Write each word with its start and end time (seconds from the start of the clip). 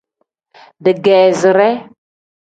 Digeezire. 0.87 1.69